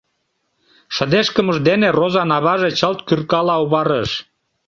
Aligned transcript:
Шыдешкымыж 0.95 1.57
дене 1.67 1.87
Розан 1.97 2.29
аваже 2.37 2.69
чылт 2.79 2.99
кӱркала 3.07 3.55
оварыш. 3.63 4.11